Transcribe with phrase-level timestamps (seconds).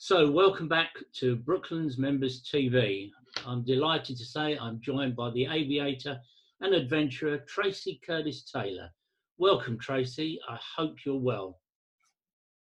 [0.00, 3.10] So, welcome back to Brooklands Members TV.
[3.44, 6.20] I'm delighted to say I'm joined by the aviator
[6.60, 8.90] and adventurer Tracey Curtis-Taylor.
[9.38, 10.38] Welcome, Tracey.
[10.48, 11.58] I hope you're well.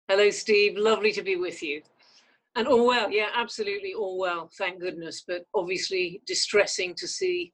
[0.08, 0.78] Hello, Steve.
[0.78, 1.82] Lovely to be with you.
[2.56, 5.26] And all well, yeah, absolutely all well, thank goodness.
[5.28, 7.52] But obviously distressing to see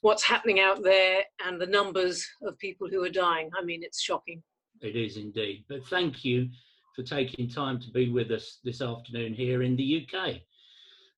[0.00, 3.50] what's happening out there and the numbers of people who are dying.
[3.54, 4.42] I mean, it's shocking.
[4.80, 5.66] It is indeed.
[5.68, 6.48] But thank you
[6.98, 10.38] for taking time to be with us this afternoon here in the UK.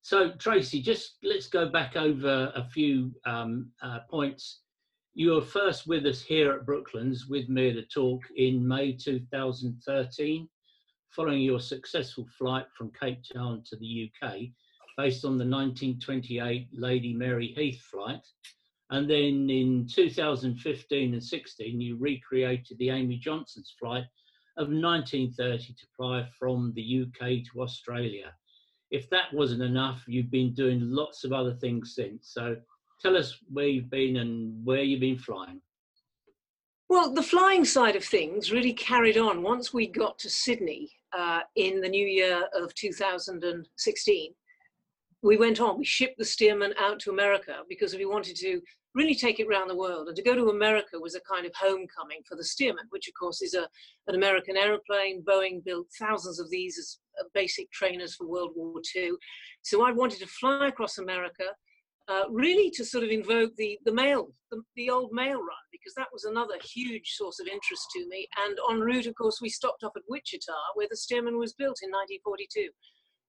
[0.02, 4.60] So, Tracey, just let's go back over a few um, uh, points.
[5.14, 8.92] You were first with us here at Brooklands with me at a talk in May
[8.92, 10.46] 2013,
[11.08, 14.34] following your successful flight from Cape Town to the UK,
[14.98, 18.20] based on the 1928 Lady Mary Heath flight.
[18.90, 24.04] And then in 2015 and 16, you recreated the Amy Johnson's flight
[24.56, 28.32] of 1930 to fly from the UK to Australia.
[28.90, 32.32] If that wasn't enough, you've been doing lots of other things since.
[32.32, 32.56] So
[33.00, 35.60] tell us where you've been and where you've been flying.
[36.88, 41.40] Well, the flying side of things really carried on once we got to Sydney uh,
[41.54, 44.34] in the new year of 2016.
[45.22, 48.60] We went on, we shipped the Stearman out to America because we wanted to
[48.94, 50.08] really take it around the world.
[50.08, 53.14] And to go to America was a kind of homecoming for the Stearman, which of
[53.18, 53.68] course is a,
[54.08, 55.22] an American aeroplane.
[55.22, 59.12] Boeing built thousands of these as uh, basic trainers for World War II.
[59.62, 61.44] So I wanted to fly across America,
[62.08, 65.94] uh, really to sort of invoke the, the mail, the, the old mail run, because
[65.96, 68.26] that was another huge source of interest to me.
[68.44, 71.78] And en route, of course, we stopped off at Wichita, where the Stearman was built
[71.82, 72.70] in 1942.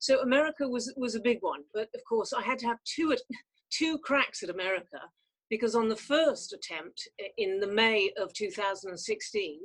[0.02, 1.62] So America was, was a big one.
[1.74, 3.16] But of course, I had to have two,
[3.72, 5.00] two cracks at America
[5.50, 7.08] because on the first attempt
[7.38, 9.60] in the May of 2016,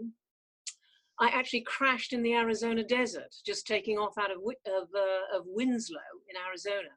[1.18, 5.44] I actually crashed in the Arizona desert, just taking off out of, of, uh, of
[5.46, 5.96] Winslow
[6.28, 6.90] in Arizona.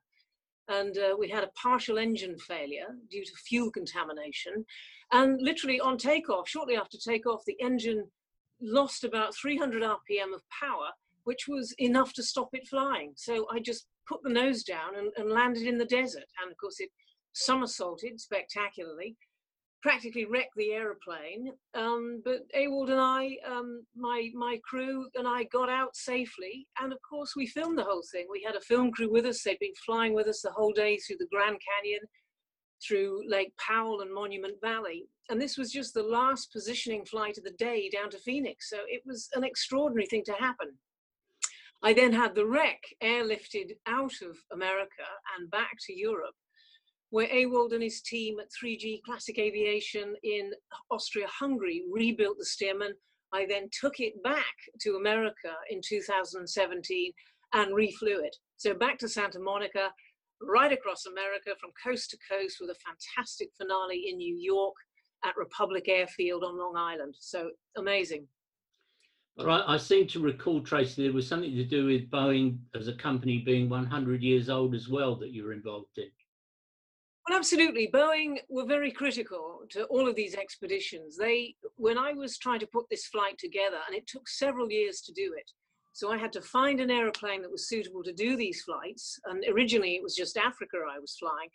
[0.68, 4.66] And uh, we had a partial engine failure due to fuel contamination.
[5.14, 8.06] And literally on takeoff, shortly after takeoff, the engine
[8.62, 10.90] lost about 300 RPM of power,
[11.24, 13.14] which was enough to stop it flying.
[13.16, 16.26] So I just put the nose down and, and landed in the desert.
[16.42, 16.90] And of course, it
[17.34, 19.16] somersaulted spectacularly,
[19.82, 21.52] practically wrecked the aeroplane.
[21.74, 26.92] Um, but Ewald and I, um, my my crew and I got out safely, and
[26.92, 28.28] of course we filmed the whole thing.
[28.30, 29.44] We had a film crew with us.
[29.44, 32.02] They'd been flying with us the whole day through the Grand Canyon,
[32.86, 35.08] through Lake Powell and Monument Valley.
[35.30, 38.70] And this was just the last positioning flight of the day down to Phoenix.
[38.70, 40.70] So it was an extraordinary thing to happen.
[41.82, 45.08] I then had the wreck airlifted out of America
[45.38, 46.36] and back to Europe
[47.12, 50.52] where Ewald and his team at 3G Classic Aviation in
[50.92, 52.92] Austria-Hungary rebuilt the Stearman.
[53.34, 54.44] I then took it back
[54.82, 57.12] to America in 2017
[57.54, 58.36] and reflew it.
[58.58, 59.92] So back to Santa Monica,
[60.42, 64.76] right across America from coast to coast with a fantastic finale in New York
[65.26, 67.16] at Republic Airfield on Long Island.
[67.20, 68.28] So amazing.
[69.42, 72.94] Right, I seem to recall, Tracey, there was something to do with Boeing as a
[72.94, 76.10] company being 100 years old as well that you were involved in.
[77.28, 77.90] Well, absolutely.
[77.94, 81.16] Boeing were very critical to all of these expeditions.
[81.16, 85.02] They, when I was trying to put this flight together, and it took several years
[85.02, 85.50] to do it,
[85.94, 89.20] so I had to find an aeroplane that was suitable to do these flights.
[89.26, 91.50] And originally it was just Africa I was flying.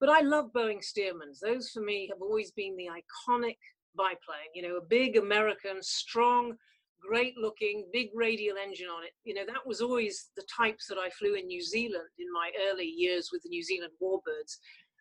[0.00, 1.40] But I love Boeing Stearmans.
[1.42, 3.58] Those for me have always been the iconic
[3.96, 6.54] biplane, you know, a big American, strong,
[7.00, 9.12] great looking, big radial engine on it.
[9.24, 12.50] You know, that was always the types that I flew in New Zealand in my
[12.70, 14.58] early years with the New Zealand Warbirds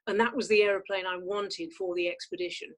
[0.10, 2.70] and that was the aeroplane I wanted for the expedition.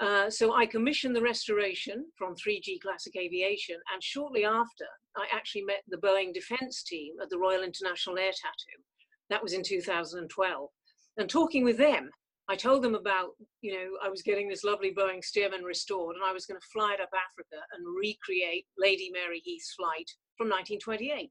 [0.00, 4.86] Uh, so I commissioned the restoration from 3G Classic Aviation, and shortly after,
[5.16, 8.82] I actually met the Boeing defense team at the Royal International Air Tattoo.
[9.30, 10.68] That was in 2012.
[11.18, 12.10] And talking with them,
[12.48, 13.30] I told them about,
[13.60, 16.66] you know, I was getting this lovely Boeing Stearman restored, and I was going to
[16.72, 21.30] fly it up Africa and recreate Lady Mary Heath's flight from 1928.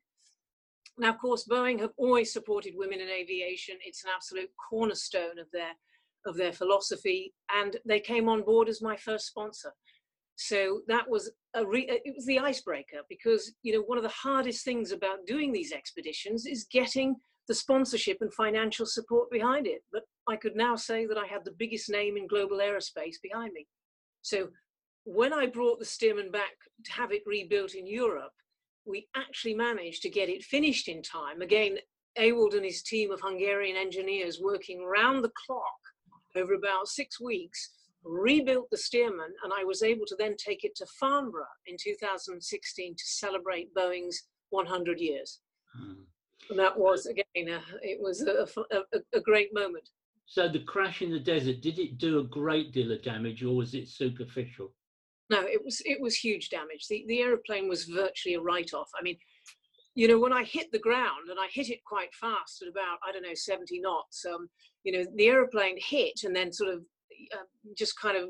[0.98, 3.75] Now, of course, Boeing have always supported women in aviation.
[3.86, 5.74] It's an absolute cornerstone of their
[6.28, 9.72] of their philosophy, and they came on board as my first sponsor.
[10.36, 14.10] So that was a re- it was the icebreaker because you know one of the
[14.10, 17.16] hardest things about doing these expeditions is getting
[17.48, 19.81] the sponsorship and financial support behind it.
[19.92, 23.53] But I could now say that I had the biggest name in global aerospace behind
[23.53, 23.68] me.
[24.21, 24.50] So
[25.03, 26.51] when I brought the Stearman back
[26.85, 28.33] to have it rebuilt in Europe,
[28.85, 31.41] we actually managed to get it finished in time.
[31.41, 31.77] Again,
[32.18, 35.79] Ewald and his team of Hungarian engineers working round the clock
[36.35, 37.71] over about six weeks
[38.03, 42.95] rebuilt the Stearman, and I was able to then take it to Farnborough in 2016
[42.95, 45.39] to celebrate Boeing's 100 years.
[45.79, 45.97] Mm.
[46.50, 49.89] And that was again, uh, it was a, a, a, great moment.
[50.31, 53.54] So the crash in the desert, did it do a great deal of damage, or
[53.54, 54.72] was it superficial?
[55.30, 56.88] No, it was it was huge damage.
[56.88, 58.89] The the aeroplane was virtually a write off.
[58.98, 59.18] I mean,
[59.94, 63.00] you know, when I hit the ground and I hit it quite fast at about
[63.06, 64.24] I don't know 70 knots.
[64.25, 64.48] Um,
[64.86, 66.80] you know, the aeroplane hit and then sort of
[67.33, 67.44] uh,
[67.78, 68.30] just kind of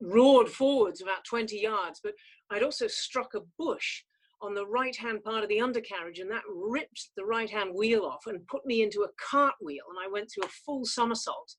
[0.00, 2.00] roared forwards about 20 yards.
[2.02, 2.14] But
[2.50, 4.04] I'd also struck a bush
[4.42, 8.04] on the right hand part of the undercarriage, and that ripped the right hand wheel
[8.04, 9.84] off and put me into a cartwheel.
[9.88, 11.54] And I went through a full somersault,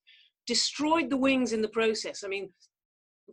[0.46, 2.24] destroyed the wings in the process.
[2.24, 2.50] I mean,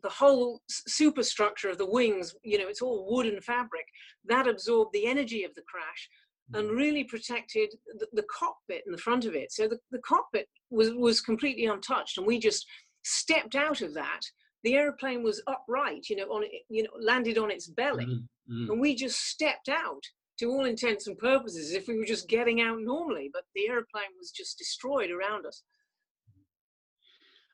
[0.03, 3.87] the whole superstructure of the wings, you know, it's all wood and fabric,
[4.27, 6.09] that absorbed the energy of the crash
[6.55, 6.77] and mm.
[6.77, 9.53] really protected the, the cockpit in the front of it.
[9.53, 12.65] So the, the cockpit was, was completely untouched, and we just
[13.03, 14.21] stepped out of that
[14.63, 18.71] the airplane was upright, you know, on it, you know, landed on its belly, mm-hmm.
[18.71, 20.03] and we just stepped out
[20.39, 24.05] to all intents and purposes if we were just getting out normally, but the airplane
[24.19, 25.63] was just destroyed around us.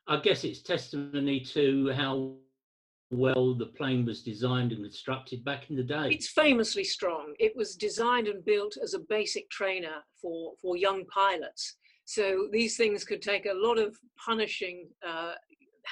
[0.07, 2.35] I guess it's testimony to how
[3.09, 6.09] well the plane was designed and constructed back in the day.
[6.11, 7.33] It's famously strong.
[7.39, 11.75] It was designed and built as a basic trainer for, for young pilots.
[12.05, 15.33] So these things could take a lot of punishing uh,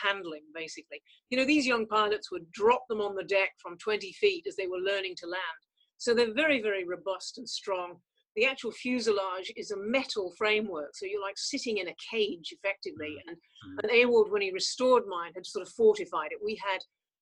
[0.01, 1.01] handling, basically.
[1.29, 4.55] You know, these young pilots would drop them on the deck from 20 feet as
[4.55, 5.61] they were learning to land.
[5.97, 7.95] So they're very, very robust and strong.
[8.35, 13.15] The actual fuselage is a metal framework, so you're like sitting in a cage effectively.
[13.15, 13.83] Mm, and, mm.
[13.83, 16.39] and Ewald, when he restored mine, had sort of fortified it.
[16.43, 16.79] We had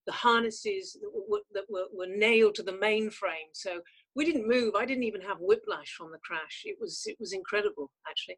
[0.07, 3.81] the harnesses that were, that were, were nailed to the mainframe, so
[4.15, 4.73] we didn't move.
[4.75, 6.63] I didn't even have whiplash from the crash.
[6.65, 8.37] It was it was incredible, actually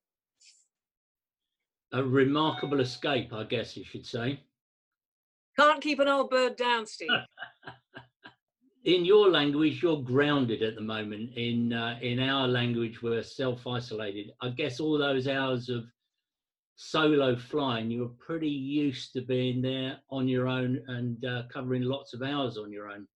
[1.96, 4.42] a remarkable escape, I guess you should say.
[5.58, 7.10] Can't keep an old bird down, Steve.
[8.84, 11.32] in your language, you're grounded at the moment.
[11.38, 14.32] In uh, in our language, we're self-isolated.
[14.42, 15.86] I guess all those hours of
[16.76, 21.84] solo flying, you were pretty used to being there on your own and uh, covering
[21.84, 23.08] lots of hours on your own.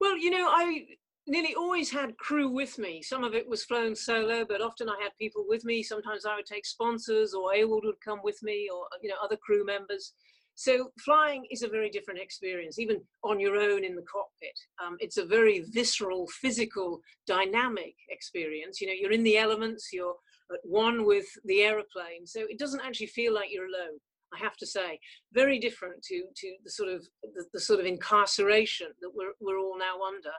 [0.00, 0.84] Well, you know, I
[1.26, 3.02] nearly always had crew with me.
[3.02, 5.82] Some of it was flown solo, but often I had people with me.
[5.82, 9.36] Sometimes I would take sponsors or Ewald would come with me or, you know, other
[9.36, 10.12] crew members.
[10.54, 14.58] So flying is a very different experience, even on your own in the cockpit.
[14.82, 18.80] Um, it's a very visceral, physical, dynamic experience.
[18.80, 20.16] You know, you're in the elements, you're
[20.52, 22.26] at one with the aeroplane.
[22.26, 23.98] So it doesn't actually feel like you're alone.
[24.34, 24.98] I have to say,
[25.32, 29.58] very different to, to the sort of the, the sort of incarceration that we're, we're
[29.58, 30.32] all now under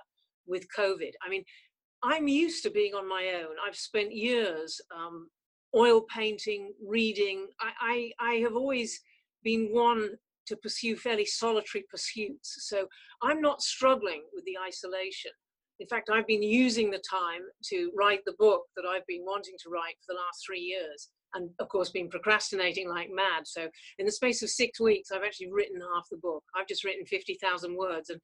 [0.48, 1.12] with COVID.
[1.26, 1.44] I mean,
[2.04, 3.56] I'm used to being on my own.
[3.66, 5.30] I've spent years um,
[5.76, 7.48] oil painting, reading.
[7.60, 9.00] I, I, I have always
[9.44, 10.10] been one
[10.48, 12.68] to pursue fairly solitary pursuits.
[12.68, 12.88] So
[13.22, 15.32] I'm not struggling with the isolation.
[15.80, 19.56] In fact, I've been using the time to write the book that I've been wanting
[19.64, 21.10] to write for the last three years.
[21.34, 23.44] And of course, been procrastinating like mad.
[23.46, 23.68] So,
[24.00, 26.42] in the space of six weeks, I've actually written half the book.
[26.56, 28.20] I've just written 50,000 words, and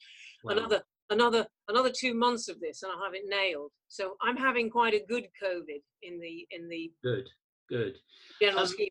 [0.45, 0.53] wow.
[0.53, 3.71] another another another two months of this and I'll have it nailed.
[3.87, 7.27] So I'm having quite a good COVID in the in the good
[7.69, 7.95] good
[8.41, 8.89] general um, scheme.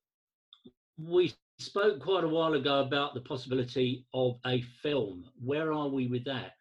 [0.98, 5.24] We spoke quite a while ago about the possibility of a film.
[5.42, 6.52] Where are we with that?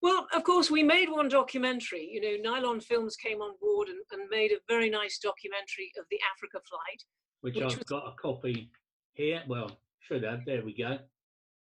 [0.00, 2.08] Well, of course, we made one documentary.
[2.10, 6.04] You know, Nylon Films came on board and, and made a very nice documentary of
[6.10, 7.04] the Africa flight.
[7.42, 8.70] Which, which I've was, got a copy
[9.12, 9.42] here.
[9.46, 10.44] Well, should have.
[10.44, 10.98] There we go.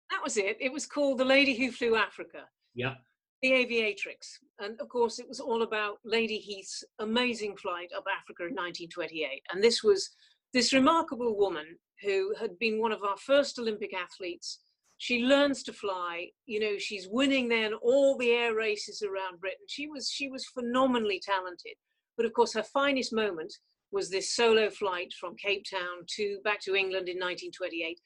[0.10, 0.58] That was it.
[0.60, 2.46] It was called The Lady Who Flew Africa.
[2.74, 2.96] Yeah.
[3.42, 4.38] The Aviatrix.
[4.60, 9.42] And of course, it was all about Lady Heath's amazing flight up Africa in 1928.
[9.52, 10.12] And this was
[10.54, 11.66] this remarkable woman
[12.04, 14.60] who had been one of our first Olympic athletes.
[14.98, 16.28] She learns to fly.
[16.46, 19.66] You know, she's winning then all the air races around Britain.
[19.68, 21.74] She was she was phenomenally talented.
[22.18, 23.54] But of course, her finest moment
[23.92, 28.00] was this solo flight from Cape Town to back to England in 1928.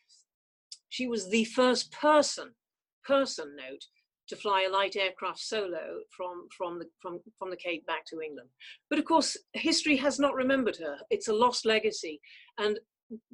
[0.90, 2.52] She was the first person,
[3.04, 3.86] person note,
[4.28, 8.22] to fly a light aircraft solo from, from, the, from, from the Cape back to
[8.22, 8.50] England.
[8.90, 10.98] But of course, history has not remembered her.
[11.10, 12.20] It's a lost legacy.
[12.58, 12.80] And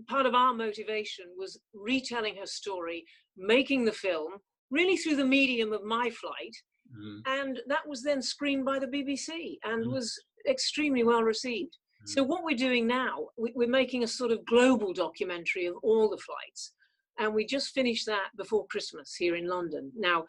[0.07, 3.05] part of our motivation was retelling her story,
[3.37, 4.33] making the film,
[4.69, 6.55] really through the medium of my flight.
[6.97, 7.21] Mm.
[7.25, 9.91] And that was then screened by the BBC and mm.
[9.91, 10.13] was
[10.49, 11.77] extremely well received.
[12.05, 12.09] Mm.
[12.09, 16.17] So, what we're doing now, we're making a sort of global documentary of all the
[16.17, 16.73] flights.
[17.19, 19.91] And we just finished that before Christmas here in London.
[19.95, 20.25] Now,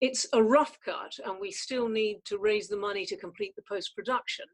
[0.00, 3.62] it's a rough cut and we still need to raise the money to complete the
[3.68, 4.46] post production.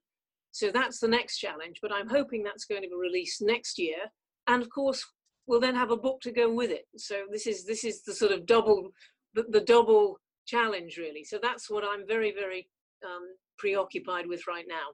[0.50, 3.99] So that's the next challenge, but I'm hoping that's going to be released next year.
[4.47, 5.05] And of course,
[5.47, 6.87] we'll then have a book to go with it.
[6.97, 8.91] So this is this is the sort of double
[9.35, 11.25] the, the double challenge really.
[11.25, 12.69] So that's what I'm very very
[13.05, 14.87] um, preoccupied with right now.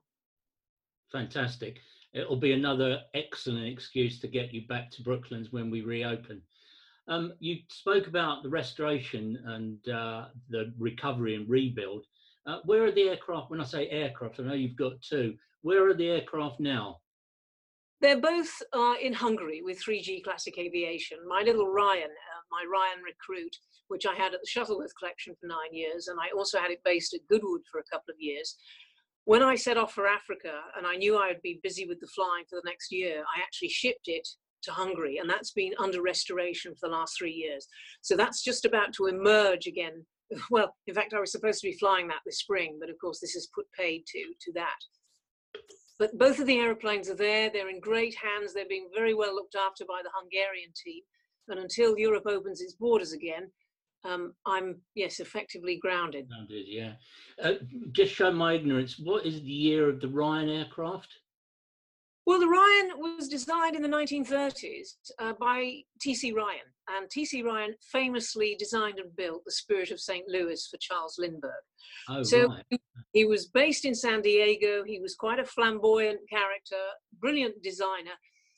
[1.13, 1.79] Fantastic.
[2.13, 6.43] It'll be another excellent excuse to get you back to Brooklands when we reopen.
[7.09, 12.05] Um, you spoke about the restoration and uh, the recovery and rebuild.
[12.47, 13.51] Uh, where are the aircraft?
[13.51, 15.35] When I say aircraft, I know you've got two.
[15.63, 16.99] Where are the aircraft now?
[18.01, 21.19] They're both uh, in Hungary with 3G Classic Aviation.
[21.29, 23.57] My little Ryan, uh, my Ryan Recruit,
[23.89, 26.83] which I had at the Shuttleworth collection for nine years, and I also had it
[26.85, 28.57] based at Goodwood for a couple of years.
[29.25, 32.09] When I set off for Africa and I knew I would be busy with the
[32.09, 34.29] flying for the next year, I actually shipped it
[34.65, 37.67] to Hungary, and that's been under restoration for the last three years.
[38.03, 40.05] So that's just about to emerge again.
[40.51, 43.21] Well, in fact, I was supposed to be flying that this spring, but of course,
[43.21, 44.79] this has put paid to to that.
[45.99, 47.51] But both of the aeroplanes are there.
[47.51, 48.55] They're in great hands.
[48.55, 51.03] They're being very well looked after by the Hungarian team.
[51.49, 53.51] And until Europe opens its borders again,
[54.05, 56.29] um, I'm yes effectively grounded.
[56.29, 56.95] Grounded, yeah.
[57.43, 57.55] Uh,
[57.93, 58.99] just show my ignorance.
[58.99, 61.09] What is the year of the Ryan aircraft?
[62.25, 66.33] Well, the Ryan was designed in the 1930s uh, by T.C.
[66.33, 67.43] Ryan, and T.C.
[67.43, 70.29] Ryan famously designed and built the Spirit of St.
[70.29, 71.51] Louis for Charles Lindbergh.
[72.09, 72.81] Oh, so right.
[73.13, 74.85] he was based in San Diego.
[74.85, 76.77] He was quite a flamboyant character,
[77.21, 78.13] brilliant designer,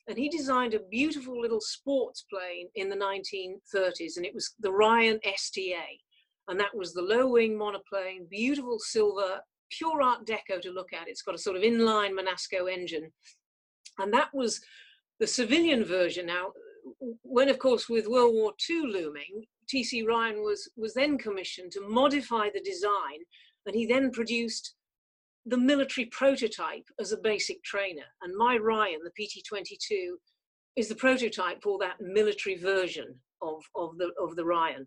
[0.09, 4.73] and he designed a beautiful little sports plane in the 1930s, and it was the
[4.73, 5.99] Ryan STA,
[6.49, 9.41] and that was the low-wing monoplane, beautiful silver,
[9.71, 11.09] pure Art Deco to look at.
[11.09, 13.11] It's got a sort of inline Menasco engine
[13.99, 14.61] and that was
[15.21, 16.27] the civilian version.
[16.27, 16.53] Now,
[17.23, 20.03] when of course with World War II looming, T.C.
[20.03, 23.21] Ryan was, was then commissioned to modify the design,
[23.67, 24.75] and he then produced
[25.47, 28.05] the military prototype as a basic trainer.
[28.23, 30.15] And my Ryan, the PT-22,
[30.77, 34.87] is the prototype for that military version of, of, the, of the Ryan.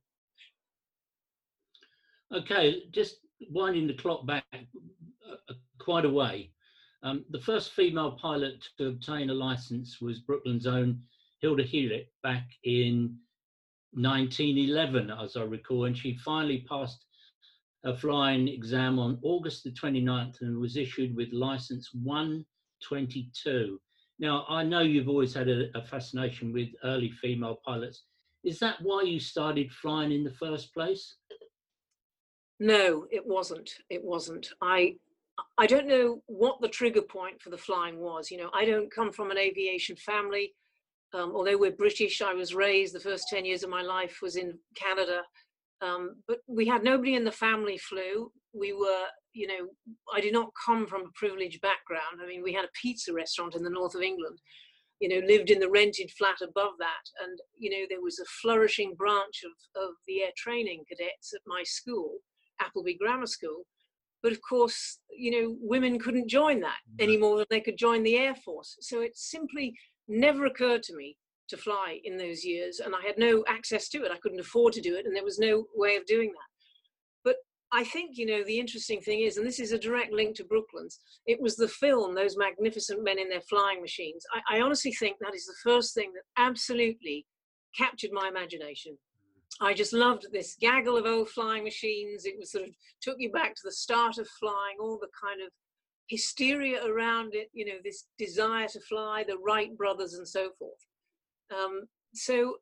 [2.34, 3.18] Okay, just
[3.50, 6.52] winding the clock back uh, quite a way.
[7.04, 11.01] Um, the first female pilot to obtain a license was Brooklands' own
[11.42, 13.18] Hilda Hewlett back in
[13.94, 17.06] 1911, as I recall, and she finally passed
[17.84, 23.80] a flying exam on August the 29th and was issued with license 122.
[24.20, 28.04] Now, I know you've always had a, a fascination with early female pilots.
[28.44, 31.16] Is that why you started flying in the first place?
[32.60, 33.70] No, it wasn't.
[33.89, 34.50] It wasn't.
[34.62, 34.96] I
[35.58, 38.32] I don't know what the trigger point for the flying was.
[38.32, 40.53] You know, I don't come from an aviation family.
[41.13, 44.36] Um, although we're British, I was raised, the first 10 years of my life was
[44.36, 45.22] in Canada.
[45.82, 48.32] Um, but we had nobody in the family flew.
[48.53, 49.67] We were, you know,
[50.13, 52.20] I did not come from a privileged background.
[52.22, 54.39] I mean, we had a pizza restaurant in the north of England,
[55.00, 57.24] you know, lived in the rented flat above that.
[57.24, 61.41] And, you know, there was a flourishing branch of, of the air training cadets at
[61.46, 62.17] my school,
[62.60, 63.65] Appleby Grammar School
[64.24, 67.04] but of course, you know, women couldn't join that mm.
[67.04, 68.78] any more than they could join the Air Force.
[68.82, 69.76] So it simply
[70.08, 71.18] never occurred to me
[71.50, 72.80] to fly in those years.
[72.80, 74.12] And I had no access to it.
[74.12, 75.06] I couldn't afford to do it.
[75.06, 76.50] And there was no way of doing that.
[77.24, 77.36] But
[77.72, 80.46] I think, you know, the interesting thing is, and this is a direct link to
[80.46, 84.26] Brooklands, it was the film, those magnificent men in their flying machines.
[84.34, 87.26] I, I honestly think that is the first thing that absolutely
[87.78, 88.98] captured my imagination
[89.60, 92.26] I just loved this gaggle of old flying machines.
[92.26, 95.42] It was sort of took you back to the start of flying, all the kind
[95.42, 95.50] of
[96.08, 100.86] hysteria around it, you know, this desire to fly, the Wright brothers and so forth.
[101.52, 101.84] Um,
[102.14, 102.58] so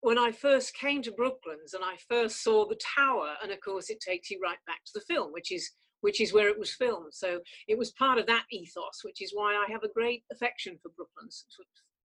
[0.00, 3.90] when I first came to Brooklands and I first saw the tower, and of course
[3.90, 5.70] it takes you right back to the film, which is
[6.02, 7.12] which is where it was filmed.
[7.12, 10.78] So it was part of that ethos, which is why I have a great affection
[10.82, 11.44] for Brooklands,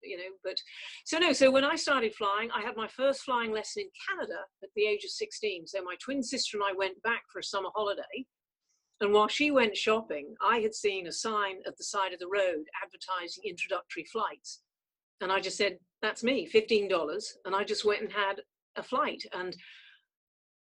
[0.03, 0.55] you know but
[1.05, 4.39] so no so when i started flying i had my first flying lesson in canada
[4.63, 7.43] at the age of 16 so my twin sister and i went back for a
[7.43, 8.25] summer holiday
[9.01, 12.27] and while she went shopping i had seen a sign at the side of the
[12.27, 14.61] road advertising introductory flights.
[15.19, 18.41] And i just said that's me $15 and i just went and had
[18.77, 19.23] a flight.
[19.33, 19.55] And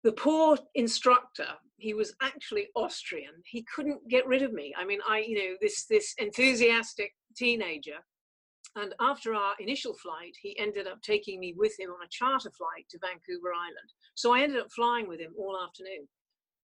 [0.03, 1.47] the poor instructor
[1.77, 3.33] he was actually austrian.
[3.45, 4.73] He couldn't get rid of me.
[4.77, 7.97] I mean i you know this this enthusiastic teenager
[8.75, 12.49] and after our initial flight, he ended up taking me with him on a charter
[12.51, 13.93] flight to Vancouver Island.
[14.15, 16.07] So I ended up flying with him all afternoon.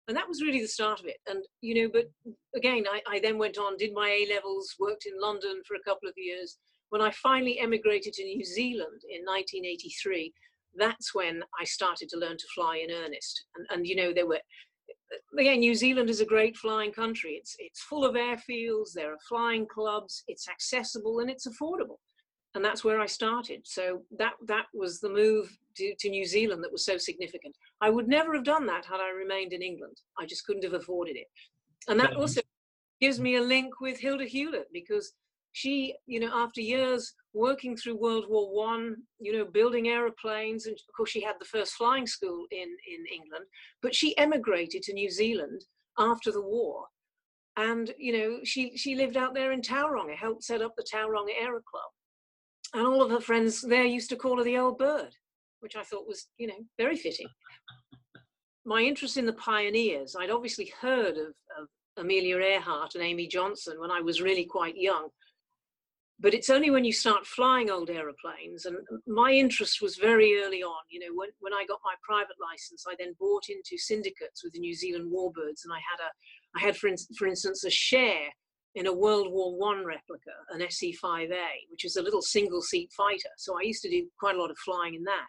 [0.08, 1.16] And that was really the start of it.
[1.26, 2.06] And, you know, but
[2.54, 5.82] again, I, I then went on, did my A levels, worked in London for a
[5.82, 6.58] couple of years.
[6.90, 10.32] When I finally emigrated to New Zealand in 1983,
[10.76, 13.46] that's when I started to learn to fly in earnest.
[13.56, 14.40] And, and you know, there were
[14.90, 17.32] Uh, again, New Zealand is a great flying country.
[17.32, 18.92] It's it's full of airfields.
[18.94, 20.24] There are flying clubs.
[20.28, 21.98] It's accessible and it's affordable,
[22.54, 23.62] and that's where I started.
[23.64, 27.56] So that that was the move to, to New Zealand that was so significant.
[27.80, 29.96] I would never have done that had I remained in England.
[30.18, 31.26] I just couldn't have afforded it.
[31.88, 32.40] And that also
[33.00, 35.12] gives me a link with Hilda Hewlett because
[35.56, 40.74] she, you know, after years working through World War One, you know, building aeroplanes, and
[40.74, 43.46] of course she had the first flying school in in England,
[43.80, 45.64] but she emigrated to New Zealand
[45.98, 46.84] after the war,
[47.56, 51.32] and you know, she she lived out there in Tauranga, helped set up the Tauranga
[51.40, 51.90] Aero Club,
[52.74, 55.14] and all of her friends there used to call her the old bird,
[55.60, 57.28] which I thought was, you know, very fitting.
[58.66, 63.80] My interest in the pioneers, I'd obviously heard of, of Amelia Earhart and Amy Johnson
[63.80, 65.08] when I was really quite young.
[66.18, 70.62] But it's only when you start flying old aeroplanes, and my interest was very early
[70.62, 70.82] on.
[70.88, 74.54] You know, when, when I got my private license, I then bought into syndicates with
[74.54, 76.10] the New Zealand Warbirds, and I had a,
[76.56, 78.28] I had for, in, for instance a share
[78.74, 83.30] in a World War One replica, an SE-5A, which is a little single-seat fighter.
[83.36, 85.28] So I used to do quite a lot of flying in that.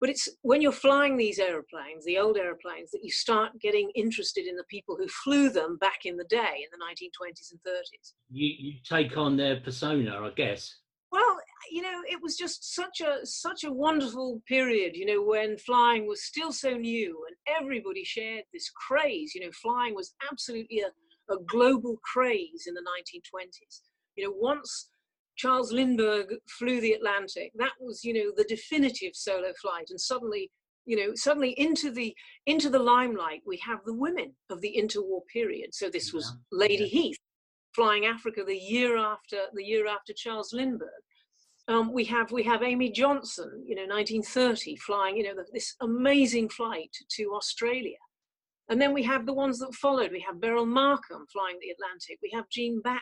[0.00, 4.46] But it's when you're flying these aeroplanes, the old aeroplanes, that you start getting interested
[4.46, 8.14] in the people who flew them back in the day in the 1920s and 30s.
[8.30, 10.74] You, you take on their persona, I guess.
[11.12, 11.38] Well,
[11.70, 16.06] you know, it was just such a such a wonderful period, you know, when flying
[16.06, 19.34] was still so new and everybody shared this craze.
[19.34, 23.80] You know, flying was absolutely a, a global craze in the 1920s.
[24.16, 24.88] You know, once
[25.40, 27.50] Charles Lindbergh flew the Atlantic.
[27.54, 29.86] That was, you know, the definitive solo flight.
[29.88, 30.50] And suddenly,
[30.84, 35.20] you know, suddenly into the into the limelight, we have the women of the interwar
[35.32, 35.70] period.
[35.72, 36.58] So this was yeah.
[36.58, 37.00] Lady yeah.
[37.00, 37.18] Heath
[37.74, 41.04] flying Africa the year after the year after Charles Lindbergh.
[41.68, 45.74] Um, we have we have Amy Johnson, you know, 1930, flying, you know, the, this
[45.80, 48.00] amazing flight to Australia.
[48.68, 50.12] And then we have the ones that followed.
[50.12, 52.18] We have Beryl Markham flying the Atlantic.
[52.22, 53.00] We have Jean Batten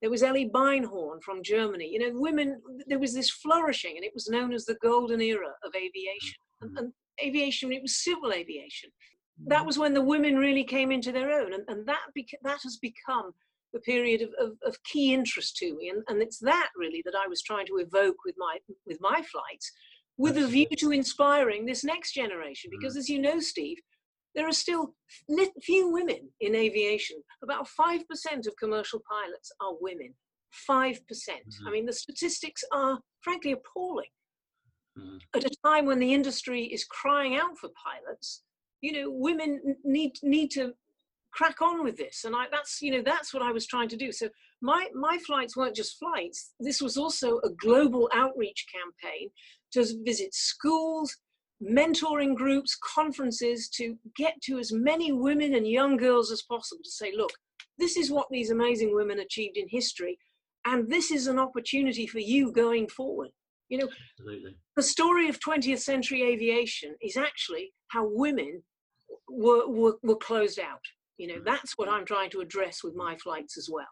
[0.00, 1.88] there was Elly Beinhorn from Germany.
[1.90, 5.54] You know, women, there was this flourishing, and it was known as the golden era
[5.64, 6.40] of aviation.
[6.60, 6.78] And, mm-hmm.
[6.78, 8.90] and aviation, it was civil aviation.
[9.46, 9.66] That mm-hmm.
[9.66, 12.76] was when the women really came into their own, and, and that, beca- that has
[12.76, 13.32] become
[13.72, 15.90] the period of, of, of, key interest to me.
[15.90, 19.22] And, and it's that really that I was trying to evoke with my, with my
[19.30, 19.72] flights,
[20.16, 22.70] with a view to inspiring this next generation.
[22.70, 22.98] Because mm.
[22.98, 23.78] as you know, Steve,
[24.36, 24.94] there are still
[25.62, 27.16] few women in aviation.
[27.42, 28.02] About 5%
[28.46, 30.14] of commercial pilots are women.
[30.70, 31.06] 5%.
[31.08, 34.12] percent mm hmm I mean, the statistics are frankly appalling.
[34.98, 38.42] mm At a time when the industry is crying out for pilots,
[38.80, 39.50] you know, women
[39.84, 40.74] need need to
[41.32, 43.96] crack on with this and I, that's you know that's what i was trying to
[44.04, 44.26] do so
[44.62, 49.28] my my flights weren't just flights this was also a global outreach campaign
[49.72, 51.14] to visit schools
[51.62, 56.90] mentoring groups, conferences to get to as many women and young girls as possible to
[56.90, 57.32] say, look,
[57.78, 60.18] this is what these amazing women achieved in history,
[60.66, 63.30] and this is an opportunity for you going forward.
[63.68, 63.88] You know,
[64.20, 64.56] Absolutely.
[64.76, 68.62] the story of 20th century aviation is actually how women
[69.28, 70.80] were, were, were closed out.
[71.18, 71.44] You know, mm.
[71.44, 73.86] that's what I'm trying to address with my flights as well.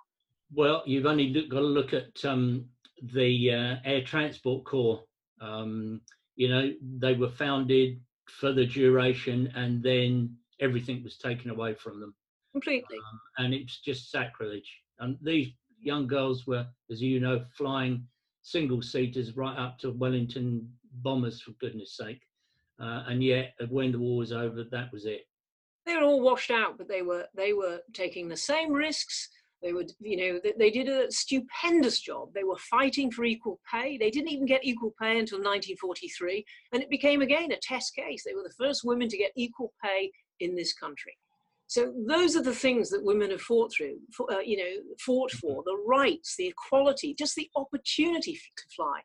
[0.52, 2.66] Well, you've only got to look at um,
[3.02, 5.02] the uh, Air Transport Corps.
[5.40, 6.00] Um,
[6.36, 12.00] you know, they were founded for the duration and then everything was taken away from
[12.00, 12.14] them.
[12.52, 12.96] Completely.
[12.96, 14.70] Um, and it's just sacrilege.
[14.98, 15.48] And these
[15.80, 18.06] young girls were, as you know, flying
[18.42, 20.68] single seaters right up to Wellington
[21.02, 22.20] bombers, for goodness sake.
[22.80, 25.26] Uh, and yet, when the war was over, that was it.
[25.86, 29.28] They were all washed out, but they were they were taking the same risks
[29.64, 32.28] they would, you know, they, they did a stupendous job.
[32.34, 33.96] They were fighting for equal pay.
[33.96, 38.22] They didn't even get equal pay until 1943, and it became again a test case.
[38.24, 41.16] They were the first women to get equal pay in this country.
[41.66, 45.32] So those are the things that women have fought through, for, uh, you know, fought
[45.32, 49.00] for the rights, the equality, just the opportunity to fly.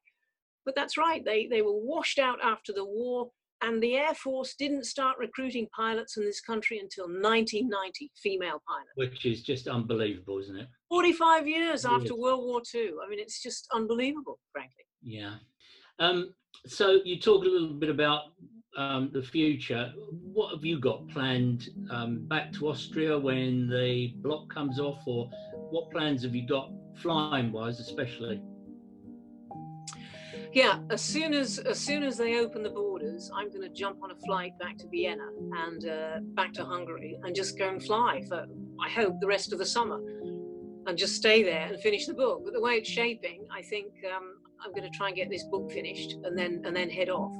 [0.65, 4.55] But that's right, they, they were washed out after the war and the Air Force
[4.55, 8.91] didn't start recruiting pilots in this country until 1990, female pilots.
[8.95, 10.67] Which is just unbelievable, isn't it?
[10.89, 12.13] 45 years it after is.
[12.13, 12.91] World War II.
[13.05, 14.85] I mean, it's just unbelievable, frankly.
[15.01, 15.35] Yeah.
[15.99, 16.33] Um,
[16.65, 18.21] so you talk a little bit about
[18.77, 19.91] um, the future.
[20.33, 25.29] What have you got planned um, back to Austria when the block comes off, or
[25.69, 28.41] what plans have you got flying wise, especially?
[30.53, 34.01] Yeah as soon as as soon as they open the borders i'm going to jump
[34.01, 35.27] on a flight back to vienna
[35.67, 38.45] and uh, back to hungary and just go and fly for
[38.83, 39.99] i hope the rest of the summer
[40.87, 43.87] and just stay there and finish the book but the way it's shaping i think
[44.15, 47.09] um, i'm going to try and get this book finished and then and then head
[47.09, 47.35] off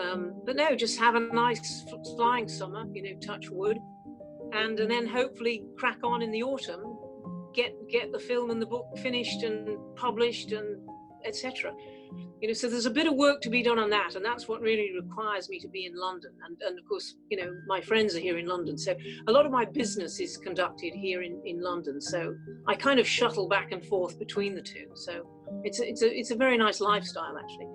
[0.00, 1.84] um, but no just have a nice
[2.16, 3.78] flying summer you know touch wood
[4.52, 6.98] and, and then hopefully crack on in the autumn
[7.54, 10.78] get get the film and the book finished and published and
[11.24, 11.72] etc.
[12.40, 14.48] You know, so there's a bit of work to be done on that, and that's
[14.48, 16.32] what really requires me to be in London.
[16.46, 18.94] And, and of course, you know, my friends are here in London, so
[19.28, 22.00] a lot of my business is conducted here in, in London.
[22.00, 22.34] So
[22.68, 24.88] I kind of shuttle back and forth between the two.
[24.94, 25.26] So
[25.64, 27.66] it's a, it's a it's a very nice lifestyle actually.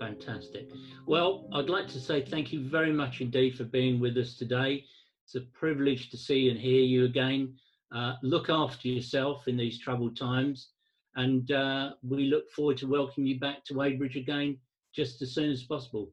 [0.00, 0.68] Fantastic.
[1.06, 4.84] Well, I'd like to say thank you very much indeed for being with us today.
[5.24, 7.54] It's a privilege to see and hear you again.
[7.94, 10.70] Uh, look after yourself in these troubled times,
[11.16, 14.58] and uh, we look forward to welcoming you back to Weybridge again
[14.94, 16.10] just as soon as possible.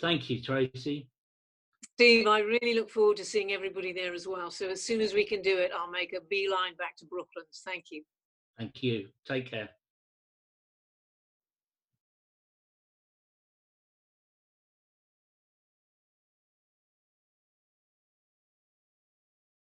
[0.00, 1.08] Thank you, Tracey.
[1.94, 4.50] Steve, I really look forward to seeing everybody there as well.
[4.50, 7.62] So as soon as we can do it, I'll make a beeline back to Brooklands.
[7.64, 8.02] Thank you.
[8.58, 9.08] Thank you.
[9.26, 9.68] Take care.